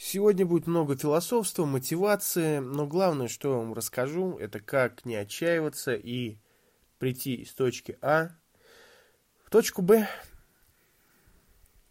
Сегодня 0.00 0.46
будет 0.46 0.68
много 0.68 0.96
философства, 0.96 1.64
мотивации, 1.64 2.58
но 2.58 2.86
главное, 2.86 3.26
что 3.26 3.50
я 3.50 3.56
вам 3.58 3.74
расскажу, 3.74 4.38
это 4.38 4.60
как 4.60 5.04
не 5.04 5.16
отчаиваться 5.16 5.92
и 5.92 6.36
прийти 7.00 7.34
из 7.34 7.52
точки 7.52 7.98
А 8.00 8.30
в 9.44 9.50
точку 9.50 9.82
Б. 9.82 10.08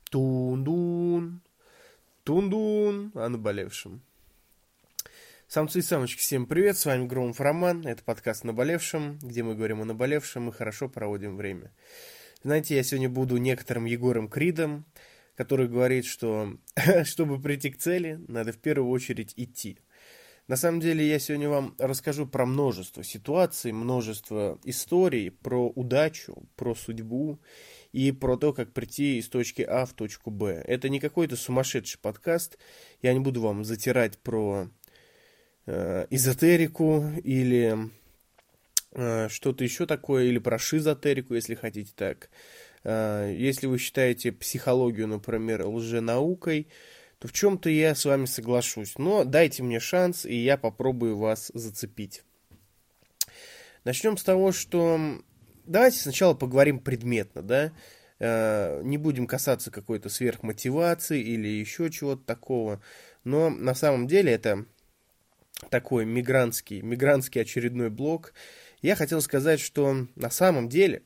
Тун-дун, 0.09 1.41
тун-дун, 2.23 3.11
о 3.13 3.27
наболевшем. 3.27 3.99
Самцы 5.49 5.79
и 5.79 5.81
самочки, 5.81 6.19
всем 6.21 6.45
привет, 6.45 6.77
с 6.77 6.85
вами 6.85 7.07
Громов 7.07 7.41
Роман, 7.41 7.85
это 7.85 8.01
подкаст 8.05 8.45
«Наболевшем», 8.45 9.19
где 9.21 9.43
мы 9.43 9.53
говорим 9.53 9.81
о 9.81 9.85
наболевшем 9.85 10.47
и 10.47 10.53
хорошо 10.53 10.87
проводим 10.87 11.35
время. 11.35 11.73
Знаете, 12.41 12.77
я 12.77 12.83
сегодня 12.83 13.09
буду 13.09 13.35
некоторым 13.35 13.83
Егором 13.83 14.29
Кридом, 14.29 14.85
который 15.37 15.67
говорит, 15.67 16.05
что 16.05 16.57
чтобы 17.05 17.39
прийти 17.39 17.69
к 17.69 17.77
цели, 17.77 18.19
надо 18.27 18.51
в 18.51 18.57
первую 18.57 18.89
очередь 18.89 19.33
идти. 19.37 19.77
На 20.47 20.55
самом 20.55 20.79
деле 20.79 21.05
я 21.07 21.19
сегодня 21.19 21.49
вам 21.49 21.75
расскажу 21.77 22.25
про 22.25 22.45
множество 22.45 23.03
ситуаций, 23.03 23.73
множество 23.73 24.59
историй, 24.63 25.29
про 25.29 25.67
удачу, 25.69 26.47
про 26.55 26.73
судьбу 26.73 27.39
и 27.91 28.11
про 28.13 28.37
то, 28.37 28.53
как 28.53 28.71
прийти 28.73 29.19
из 29.19 29.27
точки 29.27 29.61
А 29.61 29.85
в 29.85 29.93
точку 29.93 30.31
Б. 30.31 30.63
Это 30.65 30.89
не 30.89 30.99
какой-то 31.01 31.35
сумасшедший 31.35 31.99
подкаст. 32.01 32.57
Я 33.01 33.13
не 33.13 33.19
буду 33.19 33.41
вам 33.41 33.65
затирать 33.65 34.17
про 34.19 34.69
э, 35.65 36.07
эзотерику 36.09 37.05
или 37.23 37.91
э, 38.93 39.27
что-то 39.29 39.65
еще 39.65 39.85
такое, 39.85 40.25
или 40.25 40.39
про 40.39 40.57
шизотерику, 40.57 41.33
если 41.33 41.55
хотите 41.55 41.91
так. 41.93 42.29
Э, 42.87 43.35
если 43.37 43.67
вы 43.67 43.79
считаете 43.79 44.31
психологию, 44.31 45.09
например, 45.09 45.67
лженаукой, 45.67 46.69
то 47.19 47.27
в 47.27 47.33
чем-то 47.33 47.69
я 47.69 47.93
с 47.93 48.05
вами 48.05 48.25
соглашусь. 48.25 48.97
Но 48.97 49.25
дайте 49.25 49.61
мне 49.61 49.81
шанс, 49.81 50.25
и 50.25 50.35
я 50.35 50.57
попробую 50.57 51.17
вас 51.17 51.51
зацепить. 51.53 52.23
Начнем 53.83 54.15
с 54.15 54.23
того, 54.23 54.53
что 54.53 55.21
давайте 55.65 55.99
сначала 55.99 56.33
поговорим 56.33 56.79
предметно, 56.79 57.41
да, 57.41 57.73
э, 58.19 58.81
не 58.83 58.97
будем 58.97 59.27
касаться 59.27 59.69
какой-то 59.69 60.07
сверхмотивации 60.07 61.21
или 61.21 61.47
еще 61.49 61.89
чего-то 61.89 62.23
такого, 62.23 62.81
но 63.25 63.49
на 63.49 63.75
самом 63.75 64.07
деле 64.07 64.31
это 64.31 64.65
такой 65.69 66.05
мигрантский, 66.05 66.79
мигрантский 66.81 67.41
очередной 67.41 67.89
блок. 67.89 68.33
Я 68.81 68.95
хотел 68.95 69.21
сказать, 69.21 69.59
что 69.59 70.07
на 70.15 70.29
самом 70.29 70.69
деле 70.69 71.03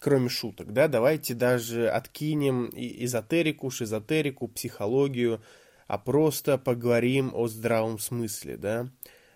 кроме 0.00 0.28
шуток, 0.28 0.72
да, 0.72 0.88
давайте 0.88 1.34
даже 1.34 1.88
откинем 1.88 2.70
эзотерику, 2.72 3.70
шизотерику, 3.70 4.48
психологию, 4.48 5.42
а 5.86 5.98
просто 5.98 6.58
поговорим 6.58 7.32
о 7.34 7.48
здравом 7.48 7.98
смысле, 7.98 8.56
да. 8.56 8.90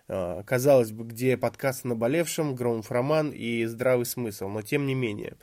А, 0.07 0.43
казалось 0.43 0.91
бы, 0.91 1.05
где 1.05 1.37
подкаст 1.37 1.85
о 1.85 1.89
наболевшем, 1.89 2.55
Громов 2.55 2.91
роман 2.91 3.31
и 3.31 3.65
здравый 3.65 4.05
смысл, 4.05 4.47
но 4.47 4.61
тем 4.61 4.85
не 4.85 4.95
менее. 4.95 5.37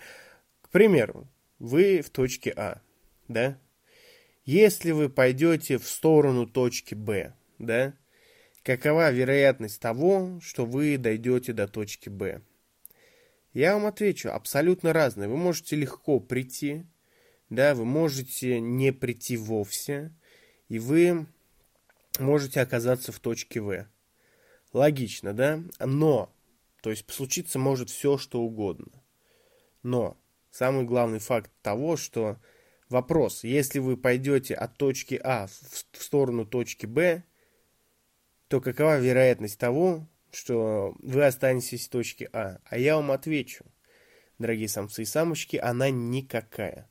К 0.62 0.68
примеру, 0.68 1.28
вы 1.58 2.02
в 2.02 2.10
точке 2.10 2.52
А, 2.56 2.80
да? 3.28 3.58
Если 4.44 4.90
вы 4.92 5.08
пойдете 5.08 5.78
в 5.78 5.86
сторону 5.86 6.46
точки 6.46 6.94
Б, 6.94 7.34
да, 7.58 7.94
какова 8.62 9.10
вероятность 9.10 9.80
того, 9.80 10.40
что 10.42 10.66
вы 10.66 10.96
дойдете 10.96 11.52
до 11.52 11.68
точки 11.68 12.08
Б? 12.08 12.42
Я 13.52 13.74
вам 13.74 13.86
отвечу, 13.86 14.30
абсолютно 14.30 14.92
разные. 14.92 15.28
Вы 15.28 15.36
можете 15.36 15.74
легко 15.76 16.20
прийти, 16.20 16.86
да, 17.48 17.74
вы 17.74 17.84
можете 17.84 18.60
не 18.60 18.92
прийти 18.92 19.36
вовсе, 19.36 20.12
и 20.68 20.78
вы 20.78 21.26
можете 22.18 22.60
оказаться 22.60 23.10
в 23.10 23.18
точке 23.18 23.60
В. 23.60 23.88
Логично, 24.72 25.32
да? 25.32 25.60
Но, 25.80 26.32
то 26.80 26.90
есть 26.90 27.10
случиться 27.10 27.58
может 27.58 27.90
все, 27.90 28.18
что 28.18 28.40
угодно. 28.40 28.92
Но 29.82 30.16
самый 30.52 30.84
главный 30.84 31.18
факт 31.18 31.50
того, 31.60 31.96
что 31.96 32.36
вопрос, 32.88 33.42
если 33.42 33.80
вы 33.80 33.96
пойдете 33.96 34.54
от 34.54 34.76
точки 34.76 35.20
А 35.22 35.48
в 35.48 36.02
сторону 36.02 36.46
точки 36.46 36.86
Б, 36.86 37.24
то 38.46 38.60
какова 38.60 39.00
вероятность 39.00 39.58
того, 39.58 40.06
что 40.32 40.94
вы 41.00 41.24
останетесь 41.24 41.86
в 41.86 41.90
точке 41.90 42.28
А. 42.32 42.58
А 42.64 42.78
я 42.78 42.96
вам 42.96 43.10
отвечу, 43.10 43.64
дорогие 44.38 44.68
самцы 44.68 45.02
и 45.02 45.06
самочки, 45.06 45.56
она 45.56 45.90
никакая. 45.90 46.88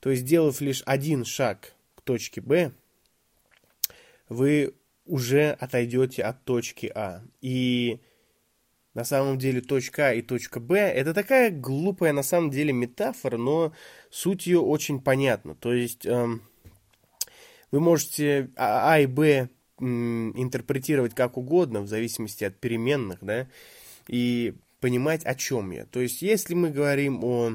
То 0.00 0.10
есть, 0.10 0.22
сделав 0.22 0.60
лишь 0.60 0.82
один 0.86 1.24
шаг 1.24 1.74
к 1.94 2.02
точке 2.02 2.40
Б, 2.40 2.72
вы 4.28 4.74
уже 5.06 5.50
отойдете 5.52 6.22
от 6.22 6.44
точки 6.44 6.90
А. 6.94 7.22
И 7.40 8.00
на 8.94 9.04
самом 9.04 9.38
деле 9.38 9.60
точка 9.60 10.08
А 10.08 10.14
и 10.14 10.22
точка 10.22 10.60
Б 10.60 10.78
это 10.78 11.12
такая 11.12 11.50
глупая 11.50 12.12
на 12.12 12.22
самом 12.22 12.50
деле 12.50 12.72
метафора, 12.72 13.36
но 13.36 13.72
суть 14.10 14.46
ее 14.46 14.60
очень 14.60 15.00
понятна. 15.00 15.54
То 15.54 15.72
есть 15.72 16.06
эм, 16.06 16.42
вы 17.70 17.80
можете 17.80 18.50
А, 18.56 18.94
а 18.94 19.00
и 19.00 19.06
Б 19.06 19.48
интерпретировать 19.84 21.14
как 21.14 21.36
угодно, 21.36 21.80
в 21.80 21.88
зависимости 21.88 22.44
от 22.44 22.56
переменных, 22.56 23.18
да, 23.20 23.48
и 24.08 24.54
понимать, 24.80 25.24
о 25.24 25.34
чем 25.34 25.70
я. 25.70 25.86
То 25.86 26.00
есть, 26.00 26.22
если 26.22 26.54
мы 26.54 26.70
говорим 26.70 27.24
о 27.24 27.52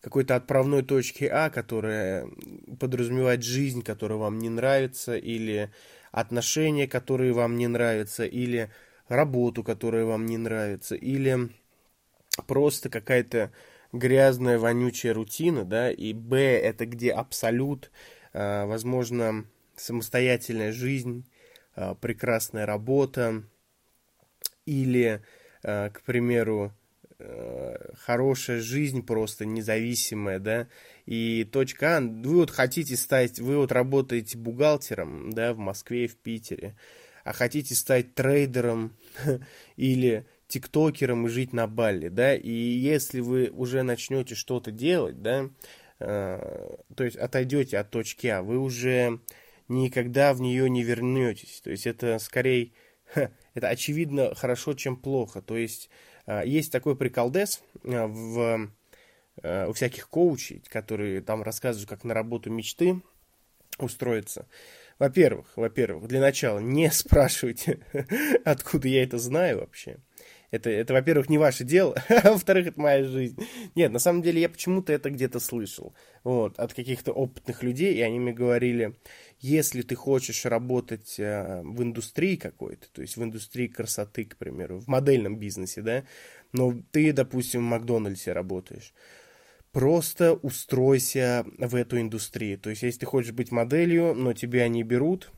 какой-то 0.00 0.36
отправной 0.36 0.82
точке 0.82 1.28
А, 1.28 1.50
которая 1.50 2.28
подразумевает 2.78 3.42
жизнь, 3.42 3.82
которая 3.82 4.18
вам 4.18 4.38
не 4.38 4.48
нравится, 4.48 5.16
или 5.16 5.70
отношения, 6.12 6.86
которые 6.86 7.32
вам 7.32 7.56
не 7.56 7.66
нравятся, 7.66 8.24
или 8.24 8.70
работу, 9.08 9.64
которая 9.64 10.04
вам 10.04 10.26
не 10.26 10.38
нравится, 10.38 10.94
или 10.94 11.50
просто 12.46 12.88
какая-то 12.88 13.52
грязная, 13.92 14.58
вонючая 14.58 15.14
рутина, 15.14 15.64
да, 15.64 15.90
и 15.90 16.12
Б 16.12 16.38
это 16.38 16.86
где 16.86 17.12
абсолют, 17.12 17.90
а, 18.32 18.66
возможно, 18.66 19.44
самостоятельная 19.80 20.72
жизнь, 20.72 21.24
а, 21.74 21.94
прекрасная 21.94 22.66
работа 22.66 23.44
или, 24.66 25.22
а, 25.62 25.90
к 25.90 26.02
примеру, 26.02 26.72
а, 27.18 27.94
хорошая 27.96 28.60
жизнь 28.60 29.04
просто 29.04 29.46
независимая, 29.46 30.40
да, 30.40 30.68
и 31.06 31.44
точка 31.44 31.98
А, 31.98 32.00
вы 32.00 32.36
вот 32.36 32.50
хотите 32.50 32.96
стать, 32.96 33.38
вы 33.38 33.58
вот 33.58 33.70
работаете 33.72 34.38
бухгалтером, 34.38 35.32
да, 35.32 35.54
в 35.54 35.58
Москве 35.58 36.06
и 36.06 36.08
в 36.08 36.16
Питере, 36.16 36.76
а 37.24 37.32
хотите 37.32 37.74
стать 37.74 38.14
трейдером 38.14 38.96
или 39.76 40.26
тиктокером 40.48 41.26
и 41.26 41.30
жить 41.30 41.52
на 41.52 41.68
Бали, 41.68 42.08
да, 42.08 42.34
и 42.34 42.50
если 42.50 43.20
вы 43.20 43.50
уже 43.50 43.82
начнете 43.82 44.34
что-то 44.34 44.72
делать, 44.72 45.22
да, 45.22 45.48
то 45.98 47.04
есть 47.04 47.16
отойдете 47.16 47.78
от 47.78 47.90
точки 47.90 48.28
А, 48.28 48.42
вы 48.42 48.58
уже 48.58 49.20
никогда 49.68 50.34
в 50.34 50.40
нее 50.40 50.68
не 50.68 50.82
вернетесь. 50.82 51.60
То 51.60 51.70
есть 51.70 51.86
это 51.86 52.18
скорее, 52.18 52.72
это 53.54 53.68
очевидно 53.68 54.34
хорошо, 54.34 54.74
чем 54.74 54.96
плохо. 54.96 55.42
То 55.42 55.56
есть 55.56 55.90
а, 56.26 56.44
есть 56.44 56.72
такой 56.72 56.96
приколдес 56.96 57.62
а, 57.84 58.06
в, 58.06 58.70
а, 59.42 59.68
у 59.68 59.72
всяких 59.72 60.08
коучей, 60.08 60.62
которые 60.68 61.20
там 61.20 61.42
рассказывают, 61.42 61.88
как 61.88 62.04
на 62.04 62.14
работу 62.14 62.50
мечты 62.50 63.00
устроиться. 63.78 64.46
Во-первых, 64.98 65.52
во-первых, 65.56 66.08
для 66.08 66.20
начала 66.20 66.58
не 66.58 66.90
спрашивайте, 66.92 67.80
откуда 68.44 68.88
я 68.88 69.02
это 69.02 69.18
знаю 69.18 69.60
вообще. 69.60 69.98
Это, 70.50 70.70
это 70.70 70.94
во-первых, 70.94 71.28
не 71.28 71.36
ваше 71.36 71.64
дело, 71.64 71.94
а 72.08 72.32
во-вторых, 72.32 72.68
это 72.68 72.80
моя 72.80 73.04
жизнь. 73.04 73.38
Нет, 73.74 73.92
на 73.92 73.98
самом 73.98 74.22
деле 74.22 74.40
я 74.40 74.48
почему-то 74.48 74.92
это 74.92 75.10
где-то 75.10 75.40
слышал. 75.40 75.94
Вот, 76.24 76.58
от 76.58 76.72
каких-то 76.72 77.12
опытных 77.12 77.62
людей, 77.62 77.94
и 77.94 78.00
они 78.00 78.18
мне 78.18 78.32
говорили, 78.32 78.96
если 79.40 79.82
ты 79.82 79.94
хочешь 79.94 80.46
работать 80.46 81.16
э, 81.18 81.60
в 81.62 81.82
индустрии 81.82 82.36
какой-то, 82.36 82.90
то 82.92 83.02
есть 83.02 83.16
в 83.16 83.22
индустрии 83.22 83.66
красоты, 83.66 84.24
к 84.24 84.36
примеру, 84.36 84.78
в 84.80 84.88
модельном 84.88 85.38
бизнесе, 85.38 85.82
да, 85.82 86.04
но 86.52 86.74
ты, 86.92 87.12
допустим, 87.12 87.60
в 87.60 87.70
Макдональдсе 87.70 88.32
работаешь, 88.32 88.94
просто 89.72 90.32
устройся 90.32 91.44
в 91.58 91.74
эту 91.74 92.00
индустрию. 92.00 92.58
То 92.58 92.70
есть, 92.70 92.82
если 92.82 93.00
ты 93.00 93.06
хочешь 93.06 93.32
быть 93.32 93.52
моделью, 93.52 94.14
но 94.14 94.32
тебя 94.32 94.66
не 94.68 94.82
берут, 94.82 95.30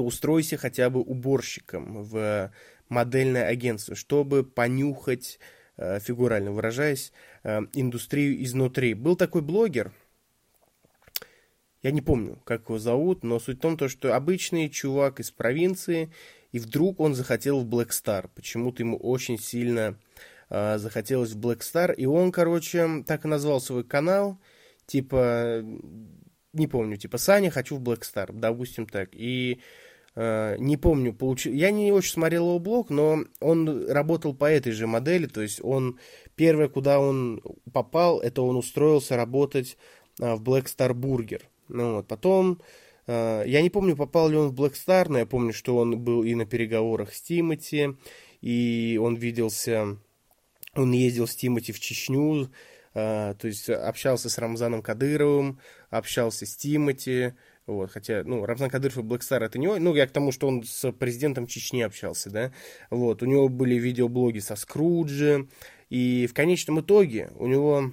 то 0.00 0.06
устройся 0.06 0.56
хотя 0.56 0.88
бы 0.88 1.00
уборщиком 1.02 2.02
в 2.02 2.50
модельное 2.88 3.46
агентство, 3.46 3.94
чтобы 3.94 4.44
понюхать, 4.44 5.38
э, 5.76 6.00
фигурально 6.00 6.52
выражаясь, 6.52 7.12
э, 7.42 7.60
индустрию 7.74 8.42
изнутри. 8.42 8.94
Был 8.94 9.14
такой 9.14 9.42
блогер, 9.42 9.92
я 11.82 11.90
не 11.90 12.00
помню, 12.00 12.40
как 12.46 12.70
его 12.70 12.78
зовут, 12.78 13.24
но 13.24 13.38
суть 13.38 13.58
в 13.58 13.60
том, 13.60 13.88
что 13.90 14.16
обычный 14.16 14.70
чувак 14.70 15.20
из 15.20 15.30
провинции, 15.30 16.10
и 16.50 16.58
вдруг 16.58 16.98
он 16.98 17.14
захотел 17.14 17.60
в 17.60 17.68
Black 17.68 17.90
Star. 17.90 18.30
Почему-то 18.34 18.82
ему 18.82 18.96
очень 18.96 19.38
сильно 19.38 19.98
э, 20.48 20.78
захотелось 20.78 21.32
в 21.32 21.38
Black 21.38 21.58
Star. 21.58 21.94
И 21.94 22.06
он, 22.06 22.32
короче, 22.32 23.04
так 23.06 23.26
и 23.26 23.28
назвал 23.28 23.60
свой 23.60 23.84
канал. 23.84 24.38
Типа 24.86 25.62
не 26.52 26.66
помню, 26.66 26.96
типа, 26.96 27.18
Саня, 27.18 27.50
хочу 27.50 27.76
в 27.76 27.82
Black 27.82 28.00
Star, 28.00 28.30
допустим 28.32 28.86
так, 28.86 29.10
и 29.12 29.60
не 30.16 30.76
помню, 30.76 31.14
получил, 31.14 31.52
я 31.52 31.70
не 31.70 31.92
очень 31.92 32.12
смотрел 32.12 32.48
его 32.48 32.58
блог, 32.58 32.90
но 32.90 33.24
он 33.40 33.88
работал 33.88 34.34
по 34.34 34.46
этой 34.46 34.72
же 34.72 34.86
модели, 34.86 35.26
то 35.26 35.40
есть 35.40 35.60
он, 35.62 35.98
первое, 36.34 36.68
куда 36.68 36.98
он 36.98 37.40
попал, 37.72 38.20
это 38.20 38.42
он 38.42 38.56
устроился 38.56 39.16
работать 39.16 39.78
э, 40.18 40.34
в 40.34 40.42
Black 40.42 40.64
Star 40.64 40.94
Burger, 40.94 41.42
ну 41.68 41.96
вот, 41.96 42.08
потом, 42.08 42.60
э, 43.06 43.44
я 43.46 43.62
не 43.62 43.70
помню, 43.70 43.94
попал 43.96 44.28
ли 44.28 44.36
он 44.36 44.48
в 44.48 44.60
Black 44.60 44.72
Star, 44.72 45.08
но 45.08 45.18
я 45.18 45.26
помню, 45.26 45.52
что 45.52 45.76
он 45.76 46.00
был 46.00 46.24
и 46.24 46.34
на 46.34 46.44
переговорах 46.44 47.14
с 47.14 47.22
Тимати, 47.22 47.96
и 48.40 48.98
он 49.00 49.14
виделся, 49.14 49.96
он 50.74 50.92
ездил 50.92 51.28
с 51.28 51.36
Тимати 51.36 51.70
в 51.72 51.78
Чечню, 51.78 52.50
то 52.92 53.38
есть 53.44 53.70
общался 53.70 54.28
с 54.28 54.36
Рамзаном 54.38 54.82
Кадыровым, 54.82 55.60
общался 55.90 56.44
с 56.44 56.56
Тимати, 56.56 57.34
вот, 57.66 57.90
хотя, 57.90 58.22
ну, 58.24 58.44
Рамзан 58.44 58.70
Кадыров 58.70 58.98
и 58.98 59.00
Star 59.00 59.44
это 59.44 59.58
не 59.58 59.68
он, 59.68 59.82
ну, 59.82 59.94
я 59.94 60.06
к 60.06 60.10
тому, 60.10 60.32
что 60.32 60.48
он 60.48 60.64
с 60.64 60.90
президентом 60.92 61.46
Чечни 61.46 61.82
общался, 61.82 62.30
да, 62.30 62.52
вот, 62.90 63.22
у 63.22 63.26
него 63.26 63.48
были 63.48 63.74
видеоблоги 63.74 64.38
со 64.38 64.56
Скруджи, 64.56 65.48
и 65.88 66.26
в 66.26 66.34
конечном 66.34 66.80
итоге 66.80 67.30
у 67.36 67.46
него 67.46 67.92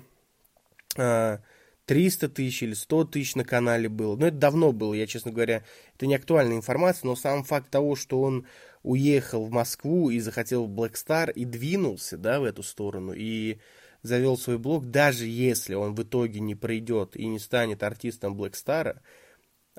а, 0.97 1.39
300 1.85 2.29
тысяч 2.29 2.63
или 2.63 2.73
100 2.73 3.05
тысяч 3.05 3.35
на 3.35 3.43
канале 3.43 3.89
было, 3.89 4.15
но 4.15 4.27
это 4.27 4.37
давно 4.37 4.71
было, 4.71 4.93
я, 4.93 5.07
честно 5.07 5.31
говоря, 5.31 5.63
это 5.95 6.07
не 6.07 6.15
актуальная 6.15 6.57
информация, 6.57 7.07
но 7.07 7.15
сам 7.15 7.43
факт 7.43 7.69
того, 7.69 7.95
что 7.95 8.21
он 8.21 8.45
уехал 8.83 9.45
в 9.45 9.51
Москву 9.51 10.09
и 10.09 10.19
захотел 10.19 10.65
в 10.65 10.79
Star 10.79 11.31
и 11.31 11.45
двинулся, 11.45 12.17
да, 12.17 12.39
в 12.39 12.45
эту 12.45 12.63
сторону, 12.63 13.13
и 13.15 13.59
завел 14.01 14.37
свой 14.37 14.57
блог, 14.57 14.89
даже 14.89 15.25
если 15.25 15.75
он 15.75 15.95
в 15.95 16.03
итоге 16.03 16.39
не 16.39 16.55
пройдет 16.55 17.15
и 17.15 17.25
не 17.25 17.39
станет 17.39 17.83
артистом 17.83 18.35
Black 18.35 18.65
Star 18.65 18.89
а, 18.89 19.01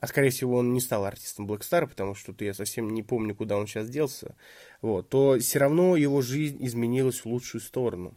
а 0.00 0.06
скорее 0.06 0.30
всего 0.30 0.56
он 0.56 0.72
не 0.72 0.80
стал 0.80 1.04
артистом 1.04 1.46
Black 1.46 1.64
Star 1.64 1.79
а, 1.79 1.86
потому 1.86 2.14
что 2.14 2.34
я 2.40 2.54
совсем 2.54 2.90
не 2.90 3.02
помню, 3.02 3.34
куда 3.34 3.56
он 3.56 3.66
сейчас 3.66 3.88
делся, 3.88 4.36
вот, 4.80 5.08
то 5.08 5.38
все 5.38 5.58
равно 5.58 5.96
его 5.96 6.22
жизнь 6.22 6.64
изменилась 6.64 7.20
в 7.20 7.26
лучшую 7.26 7.60
сторону. 7.60 8.14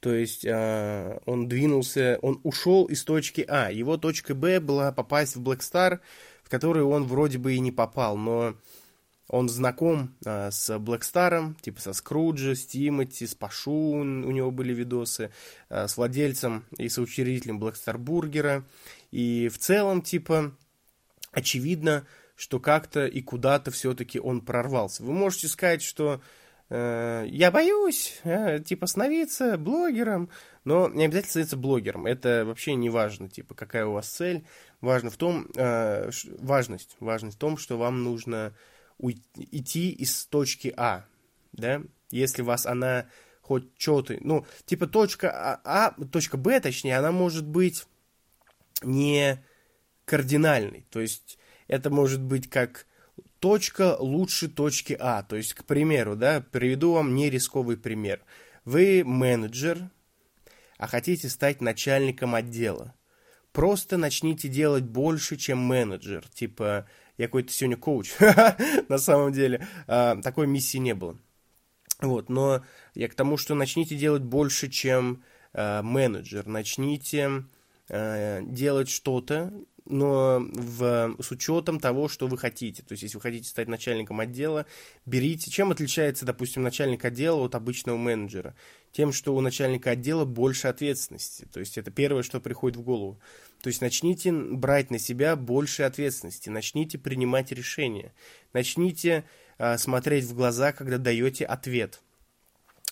То 0.00 0.14
есть 0.14 0.44
э, 0.44 1.18
он 1.24 1.48
двинулся, 1.48 2.18
он 2.20 2.38
ушел 2.42 2.84
из 2.84 3.04
точки 3.04 3.42
А. 3.48 3.70
Его 3.70 3.96
точка 3.96 4.34
Б 4.34 4.60
была 4.60 4.92
попасть 4.92 5.34
в 5.34 5.40
Black 5.40 5.71
Star, 5.71 6.02
в 6.42 6.50
который 6.50 6.82
он 6.82 7.04
вроде 7.04 7.38
бы 7.38 7.54
и 7.54 7.58
не 7.58 7.72
попал, 7.72 8.18
но 8.18 8.54
он 9.34 9.48
знаком 9.48 10.14
а, 10.24 10.52
с 10.52 10.78
Black 10.78 11.10
Star 11.10 11.36
ом, 11.36 11.56
типа 11.56 11.80
со 11.80 11.92
Скруджи, 11.92 12.54
с 12.54 12.66
Тимати, 12.66 13.26
с 13.26 13.34
Пашу 13.34 13.72
у 13.72 14.04
него 14.04 14.52
были 14.52 14.72
видосы, 14.72 15.32
а, 15.68 15.88
с 15.88 15.96
владельцем 15.96 16.64
и 16.78 16.88
соучредителем 16.88 17.58
Блэкстар 17.58 17.98
Бургера. 17.98 18.64
И 19.10 19.48
в 19.48 19.58
целом, 19.58 20.02
типа, 20.02 20.52
очевидно, 21.32 22.06
что 22.36 22.60
как-то 22.60 23.06
и 23.06 23.22
куда-то 23.22 23.72
все-таки 23.72 24.20
он 24.20 24.40
прорвался. 24.40 25.02
Вы 25.02 25.12
можете 25.12 25.48
сказать, 25.48 25.82
что 25.82 26.20
э, 26.70 27.24
я 27.28 27.50
боюсь, 27.50 28.20
э, 28.22 28.60
типа, 28.60 28.86
становиться 28.86 29.58
блогером, 29.58 30.30
но 30.62 30.88
не 30.88 31.06
обязательно 31.06 31.30
становиться 31.30 31.56
блогером. 31.56 32.06
Это 32.06 32.44
вообще 32.46 32.76
не 32.76 32.88
важно, 32.88 33.28
типа, 33.28 33.56
какая 33.56 33.84
у 33.86 33.92
вас 33.94 34.06
цель. 34.08 34.46
Важно 34.80 35.10
в 35.10 35.16
том, 35.16 35.48
э, 35.56 36.10
важность, 36.38 36.96
важность 37.00 37.36
в 37.36 37.40
том, 37.40 37.56
что 37.56 37.76
вам 37.76 38.04
нужно 38.04 38.52
идти 38.98 39.90
из 39.90 40.26
точки 40.26 40.72
А, 40.76 41.04
да, 41.52 41.82
если 42.10 42.42
вас 42.42 42.66
она 42.66 43.06
хоть 43.40 43.70
что-то, 43.76 44.16
ну, 44.20 44.46
типа 44.64 44.86
точка 44.86 45.30
А, 45.30 45.60
а, 45.64 46.04
точка 46.06 46.36
Б, 46.36 46.60
точнее, 46.60 46.98
она 46.98 47.12
может 47.12 47.46
быть 47.46 47.84
не 48.82 49.44
кардинальной, 50.04 50.86
то 50.90 51.00
есть 51.00 51.38
это 51.66 51.90
может 51.90 52.22
быть 52.22 52.48
как 52.48 52.86
точка 53.40 53.96
лучше 53.98 54.48
точки 54.48 54.96
А, 54.98 55.22
то 55.22 55.36
есть, 55.36 55.54
к 55.54 55.64
примеру, 55.64 56.16
да, 56.16 56.40
приведу 56.40 56.92
вам 56.92 57.14
не 57.14 57.30
рисковый 57.30 57.76
пример. 57.76 58.22
Вы 58.64 59.02
менеджер, 59.04 59.90
а 60.78 60.86
хотите 60.86 61.28
стать 61.28 61.60
начальником 61.60 62.34
отдела. 62.34 62.94
Просто 63.54 63.98
начните 63.98 64.48
делать 64.48 64.82
больше, 64.82 65.36
чем 65.36 65.58
менеджер, 65.58 66.26
типа 66.34 66.88
я 67.16 67.26
какой-то 67.26 67.52
сегодня 67.52 67.76
коуч, 67.76 68.10
на 68.88 68.98
самом 68.98 69.32
деле, 69.32 69.64
а, 69.86 70.20
такой 70.20 70.48
миссии 70.48 70.78
не 70.78 70.92
было. 70.92 71.16
Вот, 72.00 72.28
но 72.28 72.64
я 72.96 73.08
к 73.08 73.14
тому, 73.14 73.36
что 73.36 73.54
начните 73.54 73.94
делать 73.94 74.24
больше, 74.24 74.68
чем 74.68 75.22
а, 75.52 75.82
менеджер, 75.82 76.48
начните 76.48 77.44
а, 77.88 78.40
делать 78.42 78.90
что-то, 78.90 79.52
но 79.86 80.44
в, 80.52 81.16
с 81.20 81.30
учетом 81.30 81.80
того, 81.80 82.08
что 82.08 82.26
вы 82.26 82.38
хотите. 82.38 82.82
То 82.82 82.92
есть, 82.92 83.02
если 83.02 83.16
вы 83.16 83.22
хотите 83.22 83.48
стать 83.48 83.68
начальником 83.68 84.20
отдела, 84.20 84.66
берите. 85.06 85.50
Чем 85.50 85.70
отличается, 85.70 86.24
допустим, 86.24 86.62
начальник 86.62 87.04
отдела 87.04 87.40
от 87.44 87.54
обычного 87.54 87.96
менеджера? 87.96 88.54
Тем, 88.92 89.12
что 89.12 89.34
у 89.34 89.40
начальника 89.40 89.90
отдела 89.90 90.24
больше 90.24 90.68
ответственности. 90.68 91.46
То 91.52 91.60
есть, 91.60 91.76
это 91.76 91.90
первое, 91.90 92.22
что 92.22 92.40
приходит 92.40 92.76
в 92.76 92.82
голову. 92.82 93.20
То 93.64 93.68
есть 93.68 93.80
начните 93.80 94.30
брать 94.30 94.90
на 94.90 94.98
себя 94.98 95.36
больше 95.36 95.84
ответственности, 95.84 96.50
начните 96.50 96.98
принимать 96.98 97.50
решения, 97.50 98.12
начните 98.52 99.24
э, 99.56 99.78
смотреть 99.78 100.26
в 100.26 100.34
глаза, 100.34 100.72
когда 100.72 100.98
даете 100.98 101.46
ответ. 101.46 102.02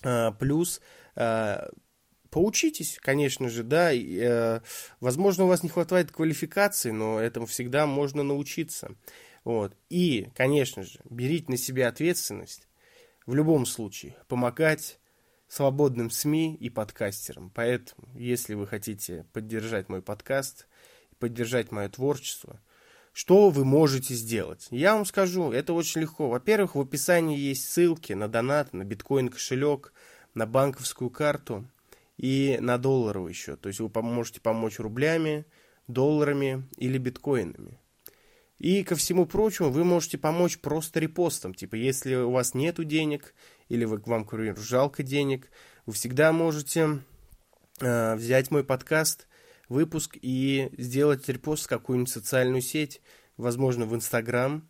Э, 0.03 0.33
плюс 0.33 0.81
э, 1.15 1.69
поучитесь, 2.33 2.99
конечно 3.01 3.49
же, 3.49 3.63
да. 3.63 3.93
И, 3.93 4.19
э, 4.21 4.61
возможно, 5.01 5.45
у 5.45 5.49
вас 5.49 5.63
не 5.63 5.69
хватает 5.69 6.11
квалификации, 6.11 6.91
но 6.91 7.21
этому 7.21 7.47
всегда 7.47 7.87
можно 7.87 8.25
научиться. 8.25 8.97
Вот. 9.45 9.77
И, 9.91 10.31
конечно 10.35 10.83
же, 10.83 10.99
берите 11.09 11.47
на 11.49 11.57
себя 11.57 11.89
ответственность 11.89 12.67
в 13.27 13.35
любом 13.35 13.67
случае, 13.67 14.17
помогать 14.29 14.99
свободным 15.47 16.11
СМИ 16.11 16.57
и 16.57 16.71
подкастерам. 16.71 17.53
Поэтому, 17.55 18.09
если 18.15 18.55
вы 18.55 18.67
хотите 18.67 19.27
поддержать 19.33 19.91
мой 19.91 20.01
подкаст, 20.01 20.67
поддержать 21.19 21.71
мое 21.71 21.91
творчество, 21.91 22.61
что 23.13 23.51
вы 23.51 23.67
можете 23.67 24.15
сделать? 24.15 24.69
Я 24.71 24.95
вам 24.95 25.05
скажу, 25.05 25.53
это 25.53 25.75
очень 25.75 26.01
легко. 26.01 26.31
Во-первых, 26.31 26.77
в 26.77 26.81
описании 26.81 27.39
есть 27.39 27.69
ссылки 27.69 28.15
на 28.15 28.27
донат, 28.27 28.73
на 28.73 28.85
биткоин 28.85 29.29
кошелек, 29.29 29.93
на 30.33 30.47
банковскую 30.47 31.11
карту 31.11 31.67
и 32.17 32.59
на 32.61 32.79
долларовый 32.79 33.33
счет. 33.33 33.61
То 33.61 33.69
есть 33.69 33.81
вы 33.81 33.91
можете 34.03 34.41
помочь 34.41 34.79
рублями, 34.79 35.47
долларами 35.87 36.69
или 36.77 36.99
биткоинами. 36.99 37.79
И 38.59 38.85
ко 38.85 38.95
всему 38.95 39.27
прочему, 39.27 39.71
вы 39.71 39.83
можете 39.83 40.19
помочь 40.19 40.61
просто 40.61 41.01
репостом. 41.01 41.53
Типа, 41.53 41.75
если 41.75 42.15
у 42.15 42.31
вас 42.31 42.55
нету 42.55 42.85
денег, 42.85 43.35
или 43.69 43.85
вы, 43.85 44.01
вам, 44.07 44.25
к 44.25 44.31
примеру, 44.31 44.61
жалко 44.61 45.03
денег, 45.03 45.51
вы 45.85 45.93
всегда 45.95 46.33
можете 46.33 47.01
э, 47.81 48.15
взять 48.15 48.53
мой 48.53 48.63
подкаст, 48.63 49.27
выпуск 49.69 50.17
и 50.23 50.71
сделать 50.79 51.29
репост 51.29 51.65
в 51.65 51.69
какую-нибудь 51.69 52.13
социальную 52.13 52.63
сеть, 52.63 53.01
возможно, 53.37 53.85
в 53.85 53.97
Инстаграм. 53.97 54.69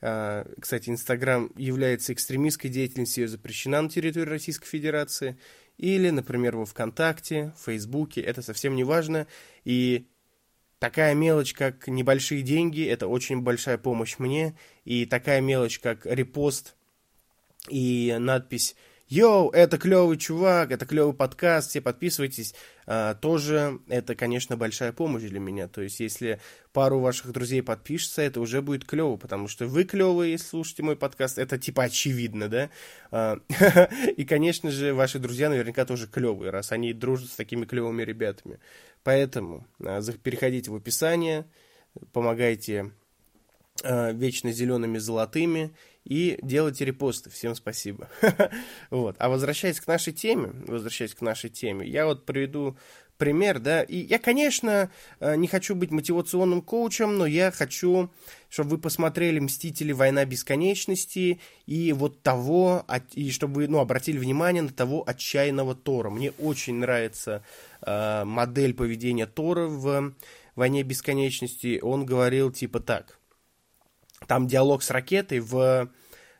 Э, 0.00 0.44
кстати, 0.60 0.90
Инстаграм 0.90 1.50
является 1.56 2.12
экстремистской 2.12 2.70
деятельностью, 2.70 3.24
ее 3.24 3.28
запрещена 3.28 3.82
на 3.82 3.88
территории 3.88 4.28
Российской 4.30 4.66
Федерации. 4.66 5.38
Или, 5.76 6.10
например, 6.10 6.56
во 6.56 6.66
ВКонтакте, 6.66 7.54
Фейсбуке, 7.64 8.20
это 8.20 8.42
совсем 8.42 8.74
не 8.74 8.84
важно. 8.84 9.26
И 9.64 10.08
Такая 10.78 11.14
мелочь, 11.14 11.54
как 11.54 11.88
небольшие 11.88 12.42
деньги, 12.42 12.86
это 12.86 13.08
очень 13.08 13.40
большая 13.40 13.78
помощь 13.78 14.18
мне. 14.18 14.56
И 14.84 15.06
такая 15.06 15.40
мелочь, 15.40 15.80
как 15.80 16.06
репост 16.06 16.76
и 17.68 18.14
надпись 18.18 18.76
«Йоу, 19.08 19.50
это 19.50 19.78
клевый 19.78 20.18
чувак, 20.18 20.70
это 20.70 20.84
клевый 20.84 21.14
подкаст, 21.14 21.70
все 21.70 21.80
подписывайтесь», 21.80 22.54
а, 22.90 23.14
тоже 23.14 23.80
это, 23.88 24.14
конечно, 24.14 24.58
большая 24.58 24.92
помощь 24.92 25.22
для 25.22 25.40
меня. 25.40 25.66
То 25.66 25.80
есть, 25.80 26.00
если 26.00 26.40
пару 26.74 27.00
ваших 27.00 27.32
друзей 27.32 27.62
подпишется, 27.62 28.20
это 28.20 28.40
уже 28.40 28.60
будет 28.60 28.84
клево, 28.84 29.16
потому 29.16 29.48
что 29.48 29.66
вы 29.66 29.84
клевые, 29.84 30.32
если 30.32 30.46
слушаете 30.46 30.82
мой 30.82 30.96
подкаст, 30.96 31.38
это 31.38 31.56
типа 31.56 31.84
очевидно, 31.84 32.48
да? 32.48 32.70
А, 33.10 33.38
и, 34.16 34.24
конечно 34.26 34.70
же, 34.70 34.92
ваши 34.92 35.18
друзья 35.18 35.48
наверняка 35.48 35.86
тоже 35.86 36.06
клевые, 36.06 36.50
раз 36.50 36.72
они 36.72 36.92
дружат 36.92 37.30
с 37.30 37.36
такими 37.36 37.64
клевыми 37.64 38.02
ребятами. 38.02 38.58
Поэтому 39.04 39.66
а, 39.82 40.02
переходите 40.22 40.70
в 40.70 40.74
описание, 40.74 41.46
помогайте 42.12 42.92
вечно 43.84 44.50
зелеными 44.50 44.98
золотыми 44.98 45.72
и 46.08 46.38
делайте 46.40 46.86
репосты. 46.86 47.28
Всем 47.28 47.54
спасибо. 47.54 48.08
вот. 48.90 49.14
А 49.18 49.28
возвращаясь 49.28 49.78
к 49.78 49.86
нашей 49.86 50.14
теме, 50.14 50.50
возвращаясь 50.66 51.14
к 51.14 51.20
нашей 51.20 51.50
теме, 51.50 51.86
я 51.86 52.06
вот 52.06 52.24
приведу 52.24 52.78
пример, 53.18 53.58
да, 53.58 53.82
и 53.82 53.98
я, 53.98 54.18
конечно, 54.18 54.90
э, 55.20 55.36
не 55.36 55.48
хочу 55.48 55.74
быть 55.74 55.90
мотивационным 55.90 56.62
коучем, 56.62 57.18
но 57.18 57.26
я 57.26 57.50
хочу, 57.50 58.10
чтобы 58.48 58.70
вы 58.70 58.78
посмотрели 58.78 59.38
«Мстители. 59.38 59.92
Война 59.92 60.24
бесконечности» 60.24 61.40
и 61.66 61.92
вот 61.92 62.22
того, 62.22 62.86
и 63.12 63.30
чтобы 63.30 63.54
вы, 63.56 63.68
ну, 63.68 63.80
обратили 63.80 64.16
внимание 64.16 64.62
на 64.62 64.70
того 64.70 65.04
отчаянного 65.06 65.74
Тора. 65.74 66.08
Мне 66.08 66.30
очень 66.38 66.76
нравится 66.76 67.42
э, 67.82 68.24
модель 68.24 68.72
поведения 68.72 69.26
Тора 69.26 69.66
в 69.66 70.14
«Войне 70.56 70.82
бесконечности», 70.84 71.80
он 71.82 72.06
говорил 72.06 72.50
типа 72.50 72.80
так. 72.80 73.18
Там 74.26 74.46
диалог 74.46 74.82
с 74.82 74.90
ракетой 74.90 75.40
в 75.40 75.90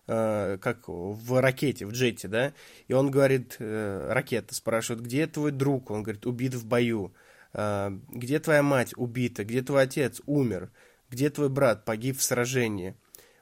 э, 0.07 0.59
как 0.61 0.89
в 0.89 1.41
ракете, 1.41 1.87
в 1.87 1.93
джете, 1.93 2.29
да, 2.29 2.53
и 2.89 2.93
он 2.93 3.11
говорит, 3.11 3.57
э, 3.59 4.09
ракета 4.11 4.55
спрашивает, 4.55 5.05
где 5.05 5.27
твой 5.27 5.53
друг? 5.53 5.91
Он 5.91 6.03
говорит, 6.03 6.27
убит 6.27 6.55
в 6.55 6.67
бою. 6.67 7.15
Э, 7.53 7.91
где 8.09 8.41
твоя 8.41 8.63
мать? 8.63 8.95
Убита. 8.97 9.45
Где 9.45 9.63
твой 9.63 9.83
отец? 9.83 10.21
Умер. 10.27 10.71
Где 11.11 11.31
твой 11.31 11.49
брат? 11.49 11.85
Погиб 11.85 12.19
в 12.19 12.23
сражении. 12.23 12.97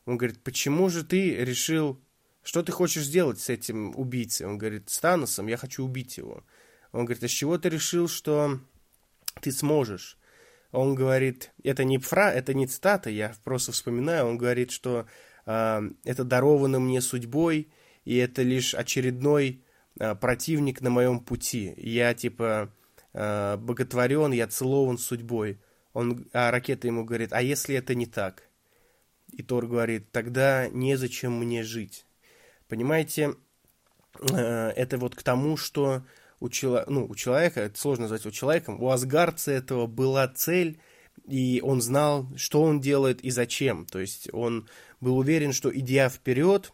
Он 0.05 0.17
говорит, 0.17 0.43
почему 0.43 0.89
же 0.89 1.05
ты 1.05 1.35
решил, 1.35 2.01
что 2.43 2.63
ты 2.63 2.73
хочешь 2.73 3.05
сделать 3.05 3.41
с 3.41 3.49
этим 3.49 3.97
убийцей? 3.99 4.47
Он 4.47 4.59
говорит, 4.59 4.89
с 4.89 4.99
Таносом, 5.01 5.49
я 5.49 5.57
хочу 5.57 5.85
убить 5.85 6.17
его. 6.17 6.45
Он 6.93 7.05
говорит, 7.05 7.25
а 7.25 7.29
с 7.29 7.33
чего 7.33 7.59
ты 7.59 7.69
решил, 7.69 8.09
что 8.09 8.61
ты 9.41 9.51
сможешь? 9.51 10.17
Он 10.77 10.95
говорит, 10.95 11.53
это 11.65 11.85
не 11.85 11.97
фра, 11.97 12.31
это 12.31 12.53
не 12.53 12.67
цитата, 12.67 13.09
я 13.09 13.35
просто 13.45 13.73
вспоминаю, 13.73 14.27
он 14.27 14.37
говорит, 14.37 14.71
что 14.71 15.07
э, 15.47 15.81
это 16.05 16.23
даровано 16.23 16.79
мне 16.79 17.01
судьбой, 17.01 17.71
и 18.05 18.17
это 18.19 18.43
лишь 18.43 18.75
очередной 18.75 19.65
э, 19.99 20.15
противник 20.15 20.83
на 20.83 20.91
моем 20.91 21.21
пути. 21.21 21.73
Я 21.79 22.13
типа 22.13 22.71
э, 23.15 23.57
боготворен, 23.57 24.33
я 24.33 24.49
целован 24.49 24.99
судьбой. 24.99 25.59
Он, 25.95 26.29
а 26.35 26.51
ракета 26.51 26.89
ему 26.89 27.07
говорит, 27.07 27.33
а 27.33 27.41
если 27.41 27.75
это 27.75 27.95
не 27.95 28.05
так? 28.05 28.43
И 29.33 29.43
Тор 29.43 29.67
говорит, 29.67 30.13
тогда 30.13 30.69
незачем 30.69 31.33
мне 31.39 31.63
жить. 31.63 32.05
Понимаете, 32.69 33.35
э, 34.31 34.37
это 34.37 34.99
вот 34.99 35.15
к 35.15 35.23
тому, 35.23 35.57
что 35.57 36.03
у, 36.41 36.49
чело... 36.49 36.85
ну, 36.87 37.07
у 37.07 37.15
человека, 37.15 37.61
это 37.61 37.79
сложно 37.79 38.03
назвать 38.03 38.23
его 38.23 38.31
человеком, 38.31 38.83
у 38.83 38.91
Асгарца 38.91 39.53
этого 39.53 39.87
была 39.87 40.29
цель, 40.29 40.81
и 41.27 41.61
он 41.65 41.81
знал, 41.81 42.29
что 42.37 42.63
он 42.63 42.81
делает 42.81 43.23
и 43.23 43.31
зачем. 43.31 43.87
То 43.87 43.99
есть 43.99 44.29
он 44.33 44.69
был 45.01 45.17
уверен, 45.19 45.53
что 45.53 45.77
идя 45.77 46.09
вперед, 46.09 46.73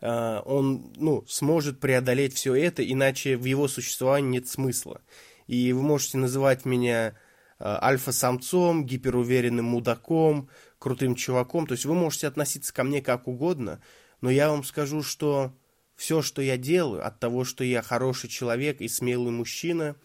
э, 0.00 0.40
он 0.44 0.92
ну, 0.96 1.24
сможет 1.28 1.80
преодолеть 1.80 2.34
все 2.34 2.54
это, 2.54 2.88
иначе 2.88 3.36
в 3.36 3.44
его 3.44 3.68
существовании 3.68 4.40
нет 4.40 4.48
смысла. 4.48 5.00
И 5.46 5.72
вы 5.72 5.82
можете 5.82 6.18
называть 6.18 6.64
меня 6.64 7.08
э, 7.08 7.12
альфа-самцом, 7.58 8.84
гиперуверенным 8.84 9.66
мудаком, 9.66 10.48
крутым 10.78 11.14
чуваком. 11.14 11.66
То 11.66 11.72
есть 11.72 11.84
вы 11.84 11.94
можете 11.94 12.26
относиться 12.26 12.74
ко 12.74 12.84
мне 12.84 13.00
как 13.02 13.28
угодно, 13.28 13.80
но 14.20 14.30
я 14.30 14.50
вам 14.50 14.64
скажу, 14.64 15.02
что 15.02 15.54
все, 16.00 16.22
что 16.22 16.40
я 16.40 16.56
делаю, 16.56 17.06
от 17.06 17.20
того, 17.20 17.44
что 17.44 17.62
я 17.62 17.82
хороший 17.82 18.30
человек 18.30 18.80
и 18.80 18.88
смелый 18.88 19.32
мужчина, 19.32 19.96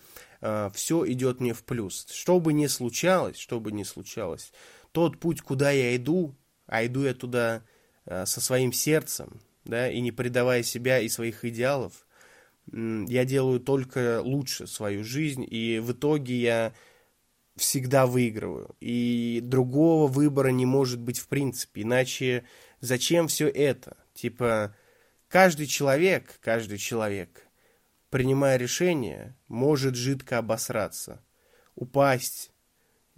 э, 0.42 0.70
все 0.74 1.10
идет 1.10 1.40
мне 1.40 1.54
в 1.54 1.64
плюс. 1.64 2.06
Что 2.12 2.42
бы 2.42 2.52
ни 2.52 2.68
случалось, 2.68 3.38
что 3.38 3.62
бы 3.62 3.72
ни 3.72 3.84
случалось, 3.84 4.52
тот 4.92 5.18
путь, 5.22 5.40
куда 5.40 5.72
я 5.72 5.96
иду, 5.96 6.36
а 6.68 6.86
иду 6.86 7.04
я 7.04 7.14
туда 7.14 7.64
э, 8.08 8.26
со 8.26 8.42
своим 8.42 8.74
сердцем, 8.74 9.40
да, 9.64 9.90
и 9.90 10.02
не 10.02 10.12
предавая 10.12 10.64
себя 10.64 11.00
и 11.00 11.08
своих 11.08 11.46
идеалов, 11.46 12.06
я 12.74 13.24
делаю 13.24 13.62
только 13.62 14.20
лучше 14.22 14.68
свою 14.68 15.02
жизнь, 15.06 15.48
и 15.50 15.80
в 15.80 15.94
итоге 15.94 16.36
я 16.36 16.74
всегда 17.56 18.06
выигрываю. 18.06 18.76
И 18.82 19.40
другого 19.42 20.12
выбора 20.12 20.50
не 20.50 20.66
может 20.66 21.00
быть 21.00 21.20
в 21.20 21.30
принципе. 21.30 21.84
Иначе 21.84 22.44
зачем 22.82 23.30
все 23.30 23.48
это? 23.48 23.96
Типа, 24.14 24.76
Каждый 25.36 25.68
человек, 25.68 26.40
каждый 26.40 26.78
человек, 26.78 27.46
принимая 28.10 28.56
решение, 28.56 29.36
может 29.50 29.96
жидко 29.96 30.38
обосраться, 30.38 31.22
упасть. 31.76 32.54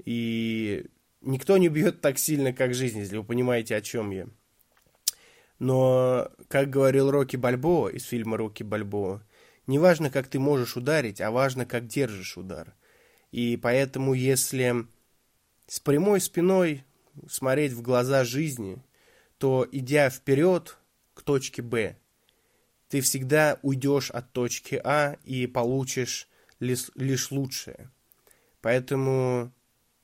И 0.04 0.88
никто 1.22 1.58
не 1.58 1.70
бьет 1.70 2.02
так 2.02 2.18
сильно, 2.18 2.54
как 2.54 2.74
жизнь, 2.74 2.98
если 2.98 3.18
вы 3.18 3.24
понимаете, 3.24 3.76
о 3.76 3.82
чем 3.82 4.10
я. 4.10 4.28
Но, 5.60 6.32
как 6.48 6.72
говорил 6.72 7.12
Рокки 7.12 7.36
Бальбоа 7.36 7.90
из 7.90 8.06
фильма 8.06 8.36
«Рокки 8.36 8.64
Бальбоа», 8.64 9.22
не 9.68 9.78
важно, 9.78 10.10
как 10.10 10.28
ты 10.28 10.40
можешь 10.40 10.76
ударить, 10.76 11.22
а 11.22 11.30
важно, 11.30 11.68
как 11.68 11.86
держишь 11.86 12.36
удар. 12.36 12.74
И 13.30 13.58
поэтому, 13.58 14.16
если 14.16 14.88
с 15.68 15.80
прямой 15.80 16.20
спиной 16.20 16.84
смотреть 17.30 17.74
в 17.74 17.84
глаза 17.84 18.24
жизни, 18.24 18.82
то, 19.38 19.68
идя 19.72 20.10
вперед, 20.10 20.80
к 21.14 21.22
точке 21.22 21.62
Б. 21.62 21.96
Ты 22.90 23.02
всегда 23.02 23.60
уйдешь 23.62 24.12
от 24.12 24.32
точки 24.32 24.80
А 24.84 25.18
и 25.24 25.48
получишь 25.48 26.28
лишь, 26.60 26.90
лишь 26.96 27.32
лучшее. 27.32 27.92
Поэтому, 28.62 29.52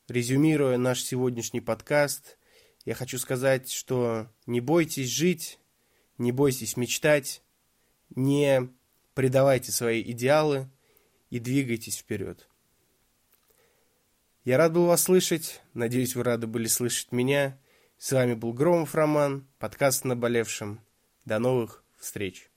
резюмируя 0.08 0.78
наш 0.78 1.02
сегодняшний 1.02 1.62
подкаст, 1.62 2.38
я 2.86 2.94
хочу 2.94 3.18
сказать, 3.18 3.72
что 3.72 4.28
не 4.46 4.60
бойтесь 4.60 5.10
жить, 5.10 5.60
не 6.18 6.32
бойтесь 6.32 6.76
мечтать, 6.78 7.42
не 8.10 8.70
предавайте 9.14 9.72
свои 9.72 10.02
идеалы 10.02 10.70
и 11.30 11.40
двигайтесь 11.40 11.98
вперед. 11.98 12.48
Я 14.44 14.58
рад 14.58 14.74
был 14.74 14.88
вас 14.88 15.04
слышать, 15.04 15.62
надеюсь, 15.74 16.16
вы 16.16 16.24
рады 16.24 16.48
были 16.48 16.68
слышать 16.68 17.14
меня. 17.14 17.58
С 17.98 18.12
вами 18.12 18.34
был 18.34 18.52
Громов 18.52 18.94
Роман, 18.94 19.48
подкаст 19.58 20.04
«Наболевшим». 20.04 20.82
До 21.24 21.40
новых 21.40 21.86
встреч! 21.98 22.53